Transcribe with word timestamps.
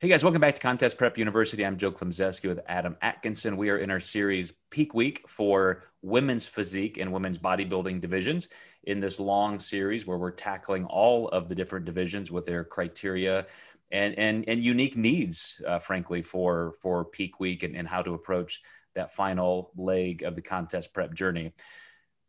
Hey 0.00 0.08
guys, 0.08 0.24
welcome 0.24 0.40
back 0.40 0.54
to 0.54 0.62
Contest 0.62 0.96
Prep 0.96 1.18
University. 1.18 1.62
I'm 1.62 1.76
Joe 1.76 1.92
Klemczewski 1.92 2.48
with 2.48 2.62
Adam 2.66 2.96
Atkinson. 3.02 3.58
We 3.58 3.68
are 3.68 3.76
in 3.76 3.90
our 3.90 4.00
series 4.00 4.54
Peak 4.70 4.94
Week 4.94 5.28
for 5.28 5.82
women's 6.00 6.46
physique 6.46 6.96
and 6.96 7.12
women's 7.12 7.36
bodybuilding 7.36 8.00
divisions 8.00 8.48
in 8.84 8.98
this 8.98 9.20
long 9.20 9.58
series 9.58 10.06
where 10.06 10.16
we're 10.16 10.30
tackling 10.30 10.86
all 10.86 11.28
of 11.28 11.48
the 11.48 11.54
different 11.54 11.84
divisions 11.84 12.30
with 12.32 12.46
their 12.46 12.64
criteria 12.64 13.44
and 13.92 14.18
and, 14.18 14.48
and 14.48 14.64
unique 14.64 14.96
needs, 14.96 15.60
uh, 15.66 15.78
frankly, 15.78 16.22
for 16.22 16.76
for 16.80 17.04
Peak 17.04 17.38
Week 17.38 17.62
and, 17.62 17.76
and 17.76 17.86
how 17.86 18.00
to 18.00 18.14
approach 18.14 18.62
that 18.94 19.14
final 19.14 19.70
leg 19.76 20.22
of 20.22 20.34
the 20.34 20.40
contest 20.40 20.94
prep 20.94 21.12
journey. 21.12 21.52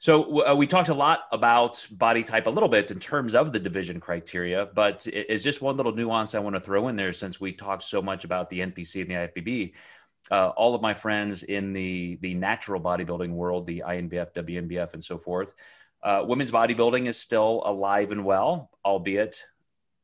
So 0.02 0.48
uh, 0.48 0.55
we 0.55 0.66
talked 0.66 0.90
a 0.90 0.96
lot 0.96 1.28
about 1.32 1.88
body 1.91 2.23
type 2.23 2.48
a 2.48 2.50
little 2.50 2.68
bit 2.68 2.90
in 2.90 3.00
terms 3.00 3.36
of 3.36 3.52
the 3.52 3.60
division 3.60 4.00
criteria, 4.00 4.66
but 4.74 5.05
it's 5.05 5.44
just 5.44 5.62
one 5.62 5.77
little 5.77 5.94
nuance 5.94 6.34
I 6.34 6.40
want 6.40 6.55
to 6.55 6.60
throw 6.60 6.88
in 6.88 6.96
there 6.96 7.14
since 7.14 7.40
we 7.40 7.54
talked 7.54 7.84
so 7.84 8.02
much 8.02 8.24
about 8.26 8.50
the 8.50 8.62
NPC 8.62 9.02
and 9.02 9.12
the 9.12 9.14
IFBB. 9.14 9.74
Uh, 10.32 10.50
all 10.58 10.74
of 10.74 10.82
my 10.82 10.96
friends 10.96 11.44
in 11.44 11.72
the 11.72 12.18
the 12.22 12.34
natural 12.34 12.82
bodybuilding 12.82 13.30
world, 13.30 13.68
the 13.68 13.84
INBF, 13.86 14.34
WNBF, 14.34 14.96
and 14.96 15.04
so 15.04 15.20
forth, 15.20 15.54
uh, 16.02 16.26
women's 16.27 16.52
bodybuilding 16.52 17.05
is 17.05 17.16
still 17.16 17.62
alive 17.66 18.10
and 18.10 18.26
well, 18.26 18.72
albeit 18.84 19.46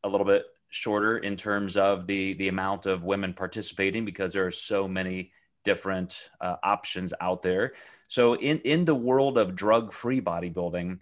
a 0.03 0.09
little 0.09 0.27
bit 0.27 0.45
shorter 0.69 1.17
in 1.17 1.35
terms 1.35 1.75
of 1.75 2.05
the 2.05 2.33
the 2.33 2.49
amount 2.49 2.85
of 2.85 3.03
women 3.03 3.33
participating 3.33 4.05
because 4.05 4.31
there 4.31 4.45
are 4.45 4.51
so 4.51 4.87
many 4.87 5.31
different 5.67 6.29
uh, 6.39 6.55
options 6.63 7.13
out 7.19 7.41
there. 7.41 7.73
So 8.07 8.35
in 8.35 8.59
in 8.59 8.85
the 8.85 8.95
world 8.95 9.37
of 9.37 9.55
drug 9.55 9.91
free 9.91 10.21
bodybuilding. 10.21 11.01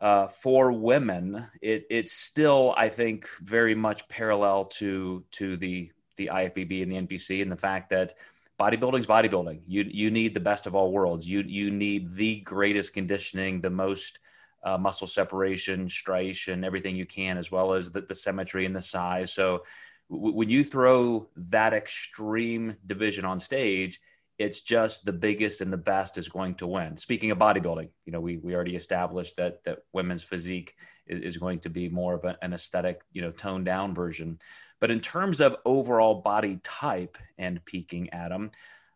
Uh, 0.00 0.28
for 0.28 0.70
women, 0.70 1.44
it, 1.60 1.84
it's 1.90 2.12
still, 2.12 2.72
I 2.76 2.88
think, 2.88 3.26
very 3.42 3.74
much 3.74 4.06
parallel 4.06 4.66
to 4.78 5.24
to 5.32 5.56
the 5.56 5.90
the 6.14 6.30
IFBB 6.32 6.84
and 6.84 6.92
the 6.92 7.00
NPC, 7.06 7.42
and 7.42 7.50
the 7.50 7.56
fact 7.56 7.90
that 7.90 8.14
bodybuilding 8.60 9.00
is 9.00 9.08
bodybuilding. 9.08 9.62
You 9.66 9.82
you 9.90 10.12
need 10.12 10.34
the 10.34 10.48
best 10.50 10.68
of 10.68 10.76
all 10.76 10.92
worlds. 10.92 11.26
You 11.26 11.40
you 11.40 11.72
need 11.72 12.14
the 12.14 12.42
greatest 12.42 12.92
conditioning, 12.92 13.60
the 13.60 13.70
most 13.70 14.20
uh, 14.62 14.78
muscle 14.78 15.06
separation, 15.06 15.88
striation, 15.88 16.64
everything 16.64 16.94
you 16.94 17.06
can, 17.06 17.36
as 17.36 17.50
well 17.50 17.72
as 17.72 17.90
the, 17.90 18.02
the 18.02 18.14
symmetry 18.14 18.66
and 18.66 18.76
the 18.76 18.82
size. 18.82 19.32
So 19.32 19.64
when 20.08 20.48
you 20.48 20.64
throw 20.64 21.28
that 21.36 21.72
extreme 21.72 22.76
division 22.86 23.24
on 23.24 23.38
stage, 23.38 24.00
it's 24.38 24.60
just 24.60 25.04
the 25.04 25.12
biggest 25.12 25.60
and 25.60 25.72
the 25.72 25.76
best 25.76 26.16
is 26.16 26.28
going 26.28 26.54
to 26.54 26.66
win. 26.66 26.96
Speaking 26.96 27.30
of 27.30 27.38
bodybuilding, 27.38 27.90
you 28.06 28.12
know, 28.12 28.20
we, 28.20 28.36
we 28.38 28.54
already 28.54 28.76
established 28.76 29.36
that, 29.36 29.64
that 29.64 29.80
women's 29.92 30.22
physique 30.22 30.74
is, 31.06 31.20
is 31.20 31.36
going 31.36 31.58
to 31.60 31.68
be 31.68 31.88
more 31.88 32.14
of 32.14 32.24
a, 32.24 32.38
an 32.40 32.52
aesthetic, 32.52 33.02
you 33.12 33.20
know, 33.20 33.32
toned 33.32 33.64
down 33.64 33.94
version. 33.94 34.38
But 34.80 34.92
in 34.92 35.00
terms 35.00 35.40
of 35.40 35.56
overall 35.64 36.22
body 36.22 36.60
type 36.62 37.18
and 37.36 37.64
peaking, 37.64 38.10
Adam, 38.10 38.52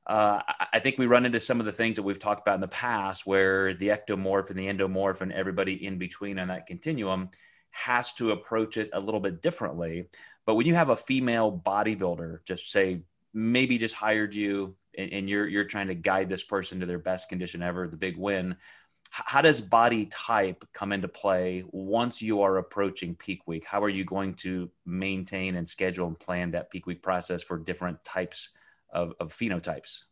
uh, 0.07 0.41
I 0.73 0.79
think 0.79 0.99
we 0.99 1.07
run 1.07 1.27
into 1.27 1.41
some 1.41 1.61
of 1.61 1.67
the 1.67 1.73
things 1.73 1.97
that 1.97 2.03
we've 2.03 2.19
talked 2.19 2.47
about 2.47 2.57
in 2.57 2.61
the 2.61 2.69
past 2.69 3.27
where 3.27 3.75
the 3.75 3.89
ectomorph 3.89 4.51
and 4.51 4.59
the 4.59 4.67
endomorph 4.67 5.21
and 5.21 5.33
everybody 5.33 5.85
in 5.85 5.99
between 5.99 6.39
on 6.39 6.49
that 6.49 6.67
continuum 6.67 7.31
has 7.73 8.13
to 8.15 8.31
approach 8.31 8.77
it 8.77 8.91
a 8.93 9.01
little 9.01 9.21
bit 9.21 9.43
differently. 9.43 10.09
But 10.47 10.55
when 10.55 10.67
you 10.67 10.75
have 10.75 10.91
a 10.91 10.97
female 10.97 11.61
bodybuilder, 11.65 12.45
just 12.45 12.71
say 12.71 13.03
maybe 13.35 13.79
just 13.79 13.95
hired 13.95 14.35
you 14.35 14.77
and, 14.97 15.13
and 15.13 15.31
you're 15.31 15.49
you're 15.49 15.65
trying 15.65 15.89
to 15.89 15.95
guide 15.95 16.29
this 16.29 16.43
person 16.43 16.81
to 16.81 16.87
their 16.87 16.99
best 16.99 17.29
condition 17.29 17.63
ever, 17.63 17.89
the 17.89 17.97
big 17.97 18.17
win. 18.17 18.57
How 19.11 19.43
does 19.43 19.61
body 19.61 20.07
type 20.07 20.65
come 20.73 20.91
into 20.91 21.09
play 21.09 21.65
once 21.71 22.23
you 22.23 22.41
are 22.43 22.57
approaching 22.57 23.15
peak 23.15 23.47
week? 23.47 23.67
How 23.67 23.83
are 23.83 23.91
you 23.91 24.05
going 24.05 24.33
to 24.37 24.71
maintain 24.87 25.57
and 25.57 25.69
schedule 25.69 26.07
and 26.07 26.19
plan 26.19 26.53
that 26.53 26.71
peak 26.71 26.87
week 26.87 27.03
process 27.03 27.43
for 27.43 27.59
different 27.59 28.03
types 28.05 28.51
of, 28.91 29.13
of 29.21 29.31
phenotypes? 29.35 30.05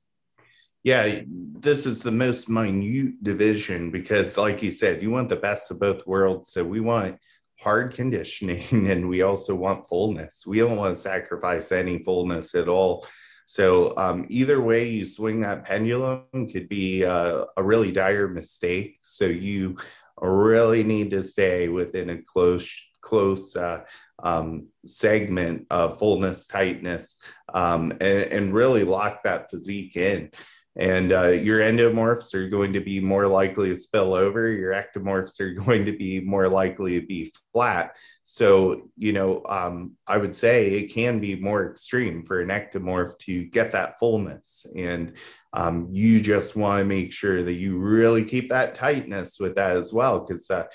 Yeah, 0.83 1.21
this 1.27 1.87
is 1.87 2.03
the 2.03 2.11
most 2.11 2.51
minute 2.51 3.23
division 3.23 3.91
because, 3.91 4.37
like 4.37 4.63
you 4.63 4.71
said, 4.71 5.03
you 5.03 5.11
want 5.11 5.31
the 5.31 5.37
best 5.37 5.71
of 5.71 5.81
both 5.81 6.07
worlds. 6.07 6.53
So 6.53 6.63
we 6.63 6.81
want 6.81 7.19
hard 7.61 7.95
conditioning 7.95 8.65
and 8.91 9.09
we 9.09 9.23
also 9.23 9.55
want 9.55 9.89
fullness. 9.89 10.47
We 10.47 10.59
don't 10.59 10.77
want 10.77 10.95
to 10.97 11.01
sacrifice 11.01 11.73
any 11.73 11.99
fullness 11.99 12.55
at 12.55 12.69
all. 12.69 13.07
So 13.47 13.97
um, 13.97 14.27
either 14.29 14.61
way 14.61 14.89
you 14.89 15.05
swing 15.05 15.41
that 15.41 15.65
pendulum 15.65 16.23
could 16.53 16.69
be 16.69 17.05
uh, 17.05 17.47
a 17.57 17.63
really 17.63 17.91
dire 17.91 18.29
mistake. 18.29 18.97
So 19.05 19.25
you 19.25 19.77
really 20.21 20.85
need 20.85 21.11
to 21.11 21.23
stay 21.23 21.69
within 21.69 22.11
a 22.11 22.23
close 22.23 22.71
close 23.01 23.57
uh, 23.57 23.81
um, 24.23 24.69
segment 24.87 25.67
of 25.71 25.99
fullness, 25.99 26.47
tightness, 26.47 27.19
um, 27.53 27.93
and, 27.93 28.03
and, 28.03 28.55
really 28.55 28.85
lock 28.85 29.23
that 29.23 29.51
physique 29.51 29.97
in. 29.97 30.31
And 30.77 31.13
uh, 31.13 31.29
your 31.29 31.61
endomorphs 31.61 32.33
are 32.35 32.49
going 32.49 32.73
to 32.75 32.81
be 32.81 33.01
more 33.01 33.27
likely 33.27 33.71
to 33.71 33.77
spill 33.77 34.15
over. 34.15 34.51
Your 34.51 34.73
ectomorphs 34.73 35.41
are 35.41 35.53
going 35.65 35.85
to 35.87 35.93
be 35.93 36.21
more 36.21 36.49
likely 36.49 37.01
to 37.01 37.07
be 37.07 37.33
flat. 37.53 37.97
So, 38.25 38.89
you 38.97 39.13
know, 39.13 39.43
um, 39.49 39.97
I 40.07 40.17
would 40.17 40.37
say 40.37 40.71
it 40.71 40.93
can 40.93 41.19
be 41.19 41.35
more 41.35 41.73
extreme 41.73 42.25
for 42.25 42.41
an 42.41 42.49
ectomorph 42.49 43.19
to 43.21 43.45
get 43.47 43.73
that 43.73 43.99
fullness. 43.99 44.65
And 44.77 45.15
um, 45.53 45.89
you 45.91 46.21
just 46.21 46.55
want 46.55 46.81
to 46.81 46.85
make 46.85 47.13
sure 47.13 47.43
that 47.43 47.55
you 47.55 47.79
really 47.79 48.25
keep 48.25 48.51
that 48.51 48.77
tightness 48.77 49.41
with 49.41 49.57
that 49.57 49.77
as 49.77 49.93
well, 49.93 50.21
because 50.21 50.49
uh, 50.49 50.67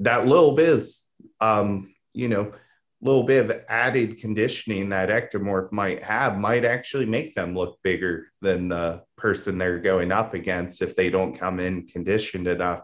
that 0.00 0.26
little 0.26 0.52
bit 0.52 0.68
is, 0.68 1.04
um, 1.40 1.92
you 2.12 2.28
know, 2.28 2.52
little 3.04 3.22
bit 3.22 3.44
of 3.44 3.62
added 3.68 4.18
conditioning 4.18 4.88
that 4.88 5.10
ectomorph 5.10 5.70
might 5.70 6.02
have 6.02 6.38
might 6.38 6.64
actually 6.64 7.06
make 7.06 7.34
them 7.34 7.54
look 7.54 7.78
bigger 7.82 8.28
than 8.40 8.68
the 8.68 9.02
person 9.16 9.58
they're 9.58 9.78
going 9.78 10.10
up 10.10 10.34
against 10.34 10.82
if 10.82 10.96
they 10.96 11.10
don't 11.10 11.38
come 11.38 11.60
in 11.60 11.86
conditioned 11.86 12.46
enough. 12.46 12.82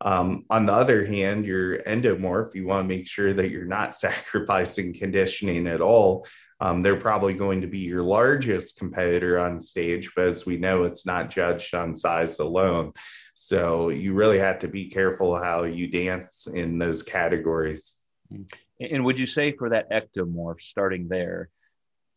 Um, 0.00 0.44
on 0.48 0.64
the 0.64 0.72
other 0.72 1.04
hand, 1.04 1.44
your 1.44 1.82
endomorph, 1.82 2.54
you 2.54 2.66
want 2.66 2.88
to 2.88 2.96
make 2.96 3.06
sure 3.06 3.34
that 3.34 3.50
you're 3.50 3.64
not 3.64 3.94
sacrificing 3.94 4.94
conditioning 4.94 5.66
at 5.66 5.80
all. 5.80 6.26
Um, 6.60 6.80
they're 6.80 6.96
probably 6.96 7.34
going 7.34 7.60
to 7.60 7.68
be 7.68 7.78
your 7.78 8.02
largest 8.02 8.78
competitor 8.78 9.38
on 9.38 9.60
stage, 9.60 10.10
but 10.16 10.26
as 10.26 10.44
we 10.44 10.56
know, 10.56 10.84
it's 10.84 11.06
not 11.06 11.30
judged 11.30 11.72
on 11.74 11.94
size 11.94 12.40
alone. 12.40 12.92
So 13.34 13.90
you 13.90 14.14
really 14.14 14.40
have 14.40 14.58
to 14.60 14.68
be 14.68 14.88
careful 14.88 15.40
how 15.40 15.62
you 15.62 15.86
dance 15.86 16.48
in 16.52 16.78
those 16.78 17.04
categories. 17.04 17.97
Mm-hmm. 18.32 18.94
And 18.94 19.04
would 19.04 19.18
you 19.18 19.26
say 19.26 19.52
for 19.52 19.70
that 19.70 19.90
ectomorph, 19.90 20.60
starting 20.60 21.08
there, 21.08 21.50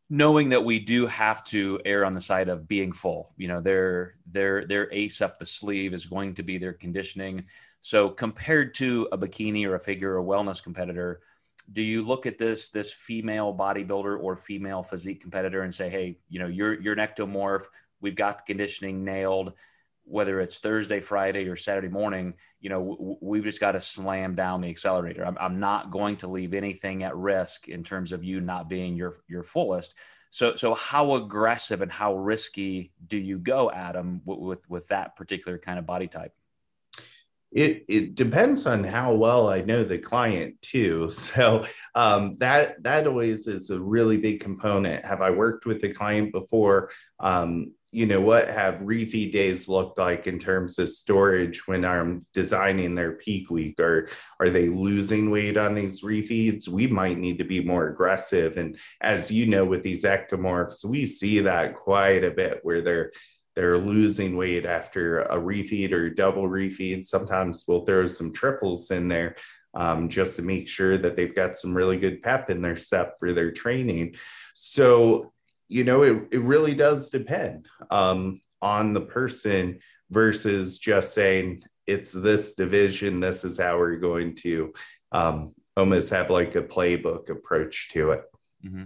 knowing 0.09 0.49
that 0.49 0.63
we 0.63 0.79
do 0.79 1.07
have 1.07 1.44
to 1.45 1.79
err 1.85 2.05
on 2.05 2.13
the 2.13 2.22
side 2.22 2.49
of 2.49 2.67
being 2.67 2.91
full, 2.91 3.33
you 3.38 3.47
know, 3.47 3.61
their 3.61 4.16
their 4.29 4.66
their 4.66 4.91
ace 4.91 5.22
up 5.22 5.39
the 5.39 5.45
sleeve 5.45 5.94
is 5.94 6.05
going 6.05 6.33
to 6.35 6.44
be 6.44 6.57
their 6.57 6.73
conditioning. 6.73 7.45
So 7.79 8.09
compared 8.09 8.73
to 8.75 9.07
a 9.11 9.17
bikini 9.17 9.66
or 9.66 9.75
a 9.75 9.79
figure 9.79 10.17
or 10.17 10.23
wellness 10.23 10.61
competitor, 10.61 11.22
do 11.72 11.81
you 11.81 12.03
look 12.03 12.25
at 12.25 12.38
this 12.38 12.69
this 12.69 12.91
female 12.91 13.55
bodybuilder 13.55 14.22
or 14.22 14.35
female 14.35 14.83
physique 14.83 15.22
competitor 15.22 15.61
and 15.63 15.73
say, 15.73 15.89
hey, 15.89 16.17
you 16.29 16.39
know, 16.39 16.47
you're 16.47 16.79
you're 16.79 16.99
an 16.99 17.07
ectomorph. 17.07 17.66
We've 18.01 18.16
got 18.16 18.39
the 18.39 18.43
conditioning 18.45 19.03
nailed 19.03 19.53
whether 20.03 20.39
it's 20.39 20.57
Thursday, 20.57 21.00
Friday, 21.00 21.47
or 21.47 21.56
Saturday 21.56 21.88
morning, 21.88 22.34
you 22.59 22.69
know, 22.69 22.95
w- 22.97 23.17
we've 23.22 23.44
just 23.44 23.59
got 23.59 23.73
to 23.73 23.79
slam 23.79 24.35
down 24.35 24.62
the 24.62 24.69
accelerator. 24.69 25.25
I'm, 25.25 25.38
I'm 25.39 25.59
not 25.59 25.91
going 25.91 26.17
to 26.17 26.28
leave 26.28 26.53
anything 26.53 27.03
at 27.03 27.16
risk 27.16 27.67
in 27.67 27.84
terms 27.84 28.11
of 28.11 28.23
you 28.23 28.41
not 28.41 28.69
being 28.69 28.95
your 28.95 29.16
your 29.28 29.44
fullest. 29.44 29.95
So, 30.29 30.56
so 30.56 30.73
how 30.73 31.16
aggressive 31.16 31.81
and 31.81 31.91
how 31.91 32.16
risky 32.16 32.94
do 33.07 33.17
you 33.17 33.38
go, 33.38 33.69
Adam, 33.69 34.22
w- 34.25 34.47
with 34.47 34.70
with 34.70 34.87
that 34.87 35.16
particular 35.16 35.58
kind 35.58 35.78
of 35.78 35.85
body 35.85 36.08
type? 36.08 36.34
It, 37.52 37.84
it 37.90 38.16
depends 38.16 38.66
on 38.66 38.81
how 38.81 39.14
well 39.14 39.49
I 39.49 39.59
know 39.61 39.84
the 39.84 39.97
client 39.97 40.61
too. 40.61 41.09
So 41.31 41.66
um, 41.96 42.37
that 42.40 42.81
that 42.84 43.08
always 43.08 43.47
is 43.47 43.70
a 43.70 43.79
really 43.79 44.17
big 44.17 44.40
component. 44.40 45.05
Have 45.05 45.22
I 45.22 45.31
worked 45.31 45.66
with 45.66 45.81
the 45.81 45.91
client 45.91 46.31
before? 46.31 46.91
Um, 47.20 47.73
you 47.91 48.05
know 48.05 48.22
what 48.22 48.47
have 48.47 48.76
refeed 48.76 49.34
days 49.34 49.67
looked 49.67 49.97
like 49.97 50.26
in 50.26 50.40
terms 50.40 50.79
of 50.79 50.88
storage 50.88 51.67
when 51.67 51.84
I'm 51.84 52.26
designing 52.34 52.96
their 52.96 53.14
peak 53.14 53.49
week? 53.49 53.79
Or 53.79 54.08
are 54.40 54.49
they 54.49 54.70
losing 54.70 55.29
weight 55.29 55.58
on 55.58 55.73
these 55.73 56.02
refeeds? 56.02 56.70
We 56.70 56.88
might 56.88 57.17
need 57.17 57.38
to 57.40 57.43
be 57.43 57.61
more 57.61 57.88
aggressive. 57.88 58.58
And 58.58 58.78
as 59.02 59.29
you 59.29 59.46
know 59.46 59.66
with 59.66 59.84
these 59.84 60.05
ectomorphs 60.05 60.85
we 60.85 61.05
see 61.05 61.41
that 61.41 61.76
quite 61.76 62.23
a 62.23 62.32
bit 62.32 62.59
where 62.64 62.82
they're 62.82 63.11
they're 63.55 63.78
losing 63.78 64.37
weight 64.37 64.66
after 64.66 65.23
a 65.23 65.35
refeed 65.35 65.91
or 65.91 66.09
double 66.09 66.44
refeed. 66.44 67.05
Sometimes 67.05 67.66
we'll 67.67 67.85
throw 67.85 68.08
some 68.08 68.32
triples 68.32 68.91
in 68.91 69.09
there 69.09 69.35
um, 69.73 70.08
just 70.08 70.37
to 70.37 70.41
make 70.41 70.70
sure 70.70 70.97
that 70.97 71.17
they've 71.17 71.35
got 71.35 71.58
some 71.58 71.76
really 71.76 71.97
good 71.97 72.22
pep 72.22 72.49
in 72.49 72.61
their 72.61 72.78
step 72.78 73.16
for 73.20 73.34
their 73.34 73.52
training. 73.52 74.16
So 74.53 75.34
you 75.72 75.84
know, 75.85 76.03
it, 76.03 76.28
it 76.32 76.41
really 76.41 76.76
does 76.76 77.09
depend 77.09 77.68
um, 77.90 78.41
on 78.62 78.94
the 78.94 79.02
person 79.02 79.79
versus 80.09 80.78
just 80.78 81.14
saying 81.14 81.64
it's 81.88 82.12
this 82.12 82.56
division, 82.56 83.22
this 83.22 83.44
is 83.44 83.58
how 83.58 83.78
we're 83.78 83.96
going 83.96 84.35
to 84.35 84.73
um, 85.14 85.53
almost 85.78 86.09
have 86.09 86.29
like 86.29 86.56
a 86.56 86.62
playbook 86.62 87.29
approach 87.29 87.90
to 87.94 88.12
it. 88.12 88.23
Mm-hmm. 88.66 88.84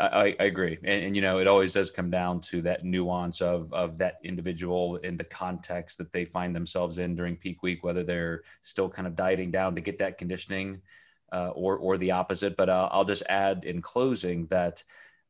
I, 0.00 0.34
I 0.40 0.44
agree, 0.44 0.78
and, 0.82 1.04
and, 1.04 1.16
you 1.16 1.20
know, 1.20 1.36
it 1.38 1.46
always 1.46 1.74
does 1.74 1.90
come 1.90 2.10
down 2.10 2.40
to 2.48 2.62
that 2.62 2.82
nuance 2.82 3.42
of 3.42 3.70
of 3.74 3.98
that 3.98 4.14
individual 4.24 4.96
in 4.96 5.18
the 5.18 5.24
context 5.24 5.98
that 5.98 6.10
they 6.12 6.24
find 6.24 6.56
themselves 6.56 6.96
in 6.96 7.14
during 7.14 7.36
peak 7.36 7.62
week, 7.62 7.84
whether 7.84 8.02
they're 8.02 8.40
still 8.62 8.88
kind 8.88 9.06
of 9.06 9.14
dieting 9.14 9.50
down 9.50 9.74
to 9.74 9.82
get 9.82 9.98
that 9.98 10.16
conditioning, 10.16 10.80
uh, 11.30 11.50
or 11.50 11.76
or 11.76 11.98
the 11.98 12.10
opposite. 12.10 12.56
But 12.56 12.70
uh, 12.70 12.88
I'll 12.90 13.04
just 13.04 13.24
add 13.28 13.64
in 13.64 13.82
closing 13.82 14.46
that. 14.46 14.82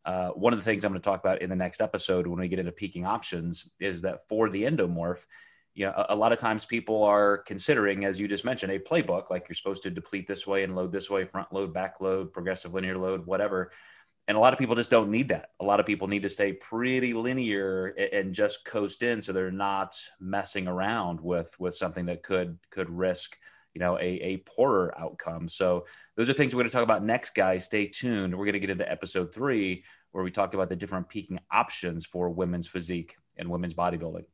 Uh, 0.05 0.31
one 0.31 0.53
of 0.53 0.59
the 0.59 0.65
things 0.65 0.85
I'm 0.85 0.93
going 0.93 1.01
to 1.01 1.05
talk 1.05 1.21
about 1.21 1.43
in 1.43 1.51
the 1.51 1.57
next 1.57 1.81
episode 1.81 2.27
when 2.27 2.41
we 2.41 2.49
get 2.49 2.59
into 2.59 2.73
peaking 2.73 3.07
options 3.07 3.69
is 3.81 4.03
that 4.03 4.29
for 4.29 4.51
the 4.51 4.65
endomorph, 4.65 5.25
you 5.75 5.87
know, 5.87 5.93
a, 5.97 6.15
a, 6.15 6.17
lot 6.17 6.33
of 6.33 6.39
times 6.39 6.65
people 6.67 7.03
are 7.05 7.39
considering, 7.39 8.05
as 8.05 8.21
you 8.21 8.29
just 8.29 8.45
mentioned, 8.45 8.73
a 8.73 8.79
playbook 8.79 9.31
like 9.31 9.47
you're 9.49 9.55
supposed 9.55 9.85
to 9.85 9.91
deplete 9.91 10.27
this 10.27 10.47
way 10.47 10.65
and 10.65 10.75
load 10.75 10.93
this 10.93 11.09
way, 11.09 11.25
front 11.25 11.53
load, 11.53 11.73
back 11.73 12.01
load, 12.01 12.33
progressive 12.33 12.75
linear 12.75 12.99
load, 12.99 13.25
whatever 13.27 13.71
and 14.29 14.37
a 14.37 14.41
lot 14.41 14.53
of 14.53 14.59
people 14.59 14.77
just 14.77 14.91
don't 14.91 15.11
need 15.11 15.29
that. 15.29 15.51
A 15.61 15.65
lot 15.65 15.81
of 15.81 15.87
people 15.87 16.07
need 16.07 16.23
to 16.23 16.29
stay 16.29 16.53
pretty 16.53 17.13
linear 17.13 17.89
and 18.13 18.33
just 18.33 18.65
coast 18.65 19.03
in, 19.03 19.21
so 19.21 19.33
they're 19.33 19.51
not 19.51 19.97
messing 20.21 20.69
around 20.69 21.21
with 21.21 21.55
with 21.59 21.75
something 21.75 22.07
that 22.07 22.23
could 22.23 22.59
could 22.71 22.89
risk 22.89 23.37
you 23.75 23.81
know 23.81 23.99
a, 23.99 24.03
a 24.03 24.37
poorer 24.39 24.95
outcome. 24.99 25.49
So 25.49 25.87
those 26.17 26.29
are 26.29 26.33
things 26.33 26.55
we're 26.55 26.61
going 26.61 26.71
to 26.71 26.73
talk 26.73 26.83
about 26.83 27.05
next, 27.05 27.35
guys. 27.35 27.65
Stay 27.65 27.87
tuned. 27.87 28.35
We're 28.35 28.45
going 28.45 28.55
to 28.55 28.61
get 28.61 28.71
into 28.71 28.91
episode 28.91 29.33
three 29.33 29.85
where 30.13 30.25
we 30.25 30.31
talk 30.31 30.55
about 30.55 30.69
the 30.69 30.77
different 30.77 31.09
peaking 31.09 31.39
options 31.51 32.07
for 32.07 32.31
women's 32.31 32.67
physique 32.67 33.17
and 33.39 33.49
women's 33.49 33.75
bodybuilding. 33.75 34.25